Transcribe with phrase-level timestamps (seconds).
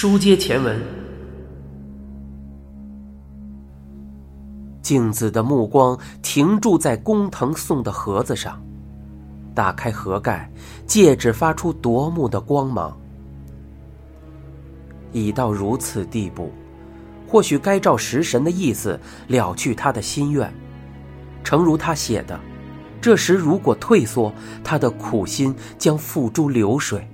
[0.00, 0.80] 书接前文，
[4.80, 8.62] 镜子的目光停住在工藤送的盒子上，
[9.56, 10.48] 打开盒盖，
[10.86, 12.96] 戒指发出夺目的光芒。
[15.10, 16.52] 已到如此地步，
[17.26, 20.48] 或许该照食神的意思了去他的心愿。
[21.42, 22.38] 诚如他写的，
[23.00, 27.04] 这时如果退缩，他的苦心将付诸流水。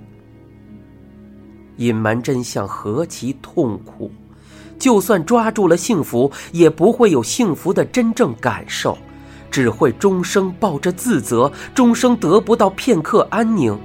[1.77, 4.11] 隐瞒真相何其痛苦！
[4.77, 8.97] 就算抓住了幸福，也不会有幸福的真正感受，
[9.49, 13.77] 只会终生抱着自责，终生得不到片刻安宁。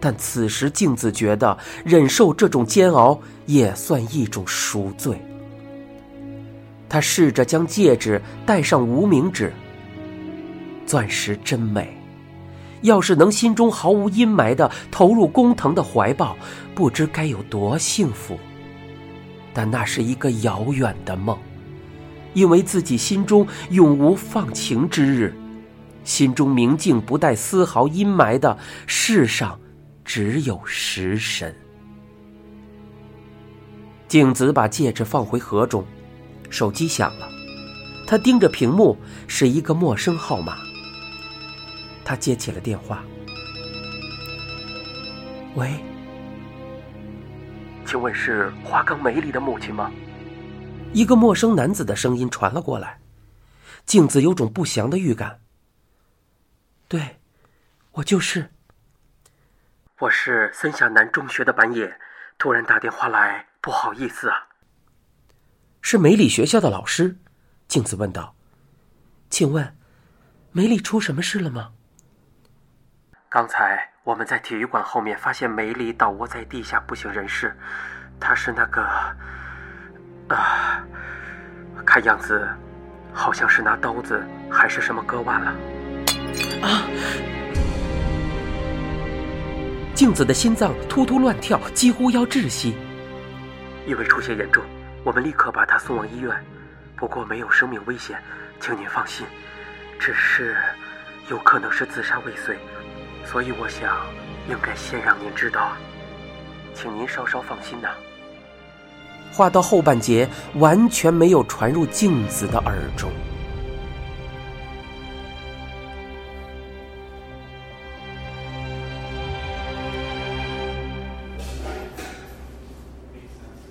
[0.00, 5.20] 但此时，镜子觉得忍受这种煎熬也算一种赎罪。
[6.88, 9.52] 他试着将戒指戴上无名指。
[10.86, 11.97] 钻石真美，
[12.82, 16.36] 要是能心中毫无阴霾的投入工藤的怀抱，
[16.74, 18.38] 不知该有多幸福。
[19.52, 21.38] 但那是一个遥远的梦，
[22.34, 25.34] 因为自己心中永无放晴之日，
[26.04, 29.58] 心中明镜不带丝毫阴霾的世上。
[30.04, 31.54] 只有食神。
[34.08, 35.84] 镜子把戒指放回盒中，
[36.48, 37.28] 手机响了，
[38.06, 40.56] 他盯着屏幕，是一个陌生号码。
[42.08, 43.04] 他接起了电话
[45.56, 45.78] ：“喂，
[47.84, 49.92] 请问是花冈梅里的母亲吗？”
[50.94, 52.98] 一个陌生男子的声音传了过来，
[53.84, 55.38] 镜子有种不祥的预感。
[56.88, 57.18] 对，
[57.92, 58.52] 我就是。
[59.98, 61.94] 我是森下南中学的板野，
[62.38, 64.48] 突然打电话来，不好意思啊。
[65.82, 67.18] 是梅里学校的老师，
[67.68, 68.34] 镜子问道
[69.28, 69.76] ：“请问，
[70.52, 71.72] 梅里出什么事了吗？”
[73.30, 77.54] 刚才我们在体育馆后面发现梅里倒卧在地下，不省人事。
[78.18, 78.82] 他是那个……
[80.28, 80.82] 啊，
[81.84, 82.48] 看样子
[83.12, 85.50] 好像是拿刀子还是什么割腕了。
[86.62, 86.88] 啊！
[89.94, 92.78] 镜子的心脏突突乱跳，几乎要窒息。
[93.86, 94.64] 因为出血严重，
[95.04, 96.34] 我们立刻把他送往医院。
[96.96, 98.18] 不过没有生命危险，
[98.58, 99.26] 请您放心。
[100.00, 100.56] 只是
[101.28, 102.58] 有可能是自杀未遂，
[103.30, 104.06] 所以我想
[104.48, 105.72] 应该先让您知道。
[106.74, 107.88] 请您稍稍放心呐。
[109.30, 113.10] 话到后半截，完全没有传入镜子的耳中。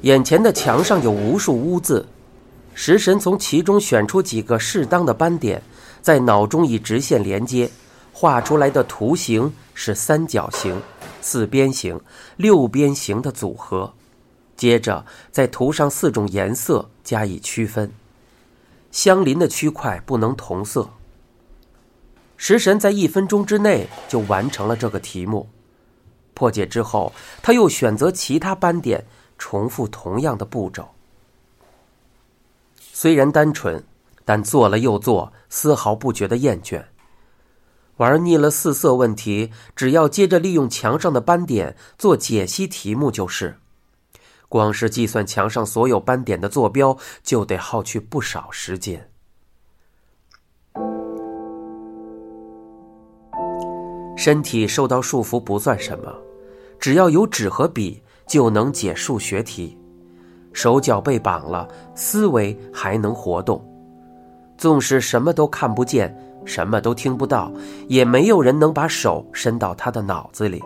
[0.02, 2.06] 眼前的墙上有无数污渍，
[2.76, 5.62] 食神从其中选出几个适当的斑点，
[6.02, 7.70] 在脑中以直线连接，
[8.20, 10.82] 画出来的图形是三角形、
[11.22, 12.02] 四边形、
[12.36, 13.94] 六边形的组合。
[14.56, 17.92] 接着再涂上四种颜色加以区分，
[18.90, 20.90] 相邻的区块不能同色。
[22.38, 25.48] 食神在一分钟之内就完成了这个题目。
[26.34, 27.14] 破解之后，
[27.44, 29.06] 他又选择其他斑点。
[29.38, 30.90] 重复同样的步骤，
[32.80, 33.84] 虽然单纯，
[34.26, 36.84] 但做了又做，丝毫不觉得厌倦。
[37.98, 43.58] 玩腻了四色问题，只要接着利用墙上的斑点做解析题目就是。
[44.50, 49.10] 光是计算墙上所有斑点的坐标，就得耗去不少时间。
[54.16, 56.14] 身体受到束缚不算什么，
[56.80, 58.02] 只要有纸和笔。
[58.28, 59.78] 就能解数学题，
[60.52, 61.66] 手脚被绑了，
[61.96, 63.66] 思维还能活动。
[64.58, 66.14] 纵使什么都看不见，
[66.48, 67.52] 什么都听不到，
[67.88, 70.64] 也没有人能把手伸到他的脑子里。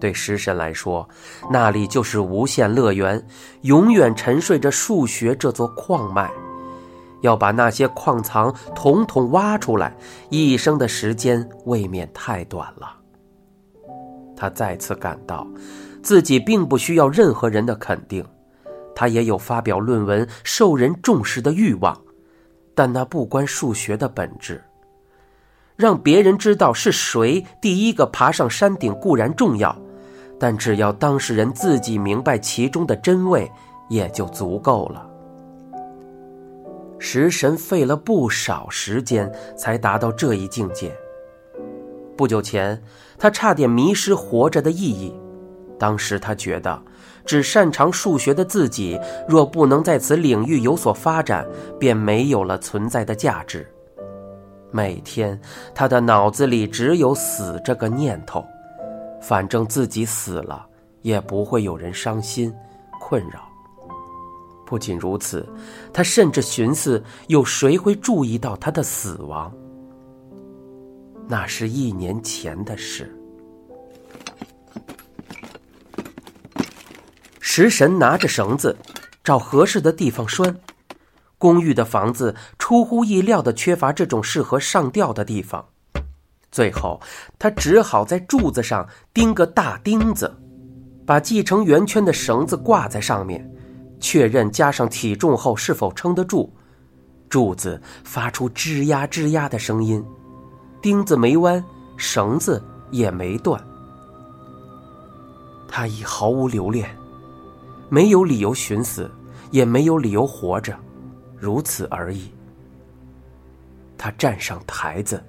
[0.00, 1.08] 对食神来说，
[1.50, 3.24] 那里就是无限乐园，
[3.60, 6.28] 永远沉睡着数学这座矿脉。
[7.20, 9.94] 要把那些矿藏统统挖出来，
[10.30, 12.96] 一生的时间未免太短了。
[14.34, 15.46] 他再次感到。
[16.02, 18.24] 自己并不需要任何人的肯定，
[18.94, 21.94] 他也有发表论文、受人重视的欲望，
[22.74, 24.64] 但那不关数学的本质。
[25.80, 29.74] 让别人知道是谁第一个爬上山顶固然重要，
[30.38, 33.50] 但只要当事人自己明白其中的真味，
[33.88, 35.06] 也就足够了。
[36.98, 40.94] 食神费了不少时间才达到这一境界。
[42.14, 42.80] 不久前，
[43.18, 45.18] 他差点迷失活着的意义。
[45.78, 46.78] 当时他觉得，
[47.24, 51.46] 只擅长数学的自己，若不能在此领域有所发展，
[51.78, 53.66] 便没有了存在的价值。
[54.72, 55.40] 每天，
[55.74, 58.44] 他的脑子里只有死这个念头。
[59.20, 60.66] 反正自己死了，
[61.02, 62.54] 也不会有人伤心，
[62.98, 63.48] 困扰。
[64.64, 65.46] 不仅如此，
[65.92, 69.52] 他甚至寻思：有谁会注意到他的死亡？
[71.28, 73.14] 那是一年前的事。
[77.40, 78.76] 食神拿着绳子，
[79.22, 80.56] 找合适的地方拴。
[81.40, 85.64] 公寓的房子出乎意料的缺乏这种适合上吊的地方，
[86.52, 87.00] 最后
[87.38, 90.30] 他只好在柱子上钉个大钉子，
[91.06, 93.50] 把系成圆圈的绳子挂在上面。
[93.98, 96.52] 确认加上体重后是否撑得住，
[97.30, 100.04] 柱子发出吱呀吱呀的声音，
[100.82, 101.62] 钉子没弯，
[101.96, 103.58] 绳子也没断。
[105.66, 106.94] 他已毫无留恋，
[107.88, 109.10] 没有理由寻死，
[109.50, 110.74] 也没有理由活着，
[111.40, 112.30] 如此而已。
[113.96, 115.22] 他站上台子，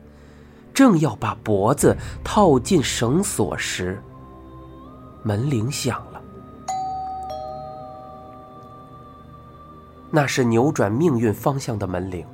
[0.73, 4.01] 正要把脖子套进绳索时，
[5.23, 6.21] 门铃响了。
[10.09, 12.25] 那是扭转命运方向的门铃，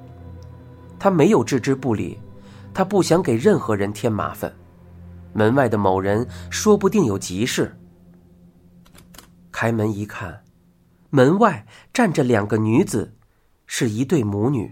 [0.98, 2.20] 他没有置之不理，
[2.74, 4.52] 他不想给任何人添麻烦。
[5.34, 7.78] 门外的某人说不定有急事。
[9.52, 10.44] 开门一看，
[11.10, 13.17] 门外站着两个女子，
[13.68, 14.72] 是一对母女。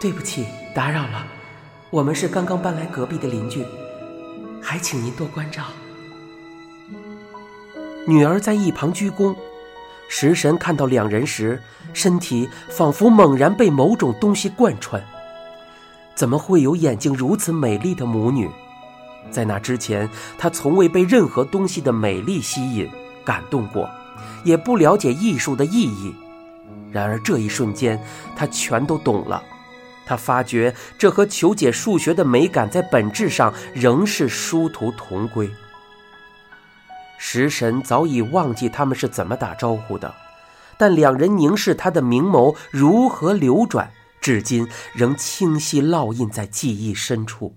[0.00, 1.26] 对不起，打扰了，
[1.90, 3.66] 我们是刚刚搬来隔壁的邻居，
[4.62, 5.64] 还请您多关照。
[8.06, 9.36] 女儿在一旁鞠躬。
[10.10, 11.62] 食神看到两人时，
[11.92, 15.04] 身体仿佛猛然被某种东西贯穿。
[16.14, 18.48] 怎么会有眼睛如此美丽的母女？
[19.30, 20.08] 在那之前，
[20.38, 22.88] 他从未被任何东西的美丽吸引、
[23.22, 23.86] 感动过，
[24.44, 26.14] 也不了解艺术的意义。
[26.90, 28.00] 然而这一瞬间，
[28.36, 29.42] 他全都懂了。
[30.06, 35.50] 他发觉这和求解数学的美感在本质上仍是殊途同归。
[37.18, 40.14] 食神早已忘记他们是怎么打招呼的，
[40.78, 47.54] 但两人凝视他的明眸如何流转，至今仍清晰烙印在记忆深处。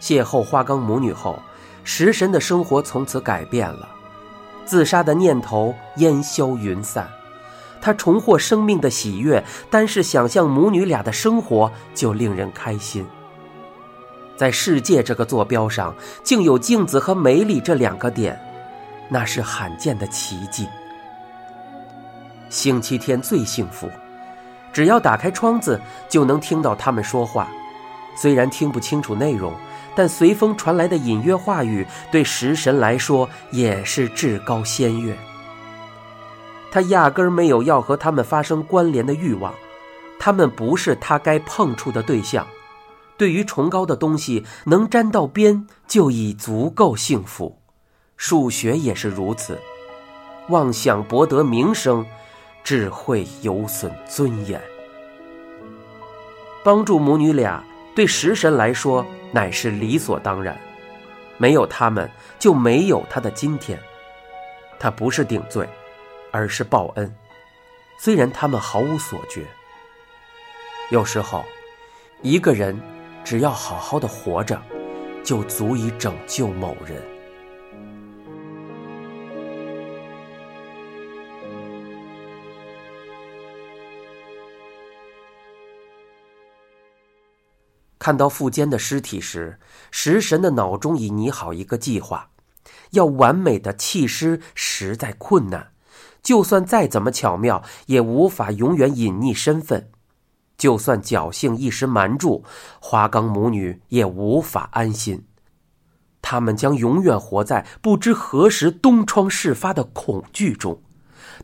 [0.00, 1.40] 邂逅花岗母女后，
[1.84, 3.88] 食神的生活从此改变了，
[4.68, 7.08] 自杀的念头烟消云散，
[7.80, 13.06] 他重获生命的喜悦，单是想象母女俩的生活就令人开心。
[14.36, 18.38] 在世界这个坐标上，竟有镜子和美丽这两个点，
[19.08, 20.68] 那是罕见的奇迹。
[22.50, 23.90] 星期天最幸福，
[24.70, 25.80] 只要打开窗子，
[26.10, 27.48] 就能听到他们说话。
[28.20, 29.50] 虽然听不清楚内容，
[29.94, 35.16] 但随风传来的隐约话语，对食神来说也是至高仙乐。
[36.70, 39.54] 他压根儿没有要和他们发生关联的欲望，
[40.18, 42.46] 他们不是他该碰触的对象。
[43.16, 47.58] 对于崇高的东西，能沾到边就已足够幸福。
[48.16, 49.58] 数学也是如此。
[50.50, 52.06] 妄想博得名声，
[52.62, 54.60] 只会有损尊严。
[56.62, 57.64] 帮助母女俩，
[57.94, 60.58] 对食神来说乃是理所当然。
[61.36, 63.78] 没有他们，就没有他的今天。
[64.78, 65.68] 他不是顶罪，
[66.30, 67.14] 而是报恩。
[67.98, 69.44] 虽然他们毫无所觉。
[70.90, 71.44] 有时候，
[72.22, 72.80] 一个人。
[73.24, 74.58] 只要好好的活着，
[75.22, 77.02] 就足以拯救某人。
[88.08, 89.58] 看到富坚的尸体时，
[89.90, 92.30] 食神的脑中已拟好一个计划：
[92.92, 95.72] 要完美的弃尸实在困难，
[96.22, 99.90] 就算再怎么巧妙，也无法永远隐匿身份。
[100.56, 102.42] 就算侥幸一时瞒住，
[102.80, 105.26] 花岗母女也无法安心。
[106.22, 110.80] 他们将永远活在不知何时东窗事发的恐惧中。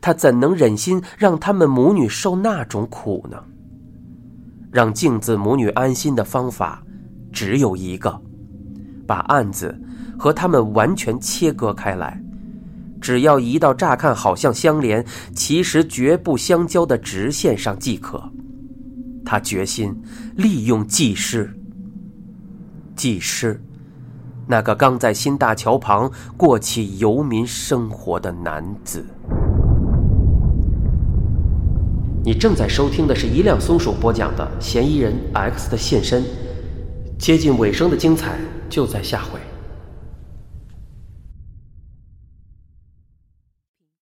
[0.01, 3.43] 他怎能忍心让他们母女受那种苦呢？
[4.75, 6.83] 让镜子母女安心的方法
[7.31, 8.21] 只有一个：
[9.07, 9.73] 把案子
[10.19, 12.21] 和他们完全切割开来。
[12.99, 15.01] 只要移到乍看好像相连，
[15.33, 18.21] 其实绝不相交的直线上即可。
[19.23, 19.97] 他决心
[20.35, 21.49] 利用技师。
[22.97, 23.63] 技师，
[24.45, 29.05] 那个刚在新大桥旁过起游民生活的男子。
[32.25, 36.23] 你正在收听的是一辆松鼠播讲的《嫌疑人 X 的现身》，
[37.19, 39.39] 接近尾声的精彩就在下回。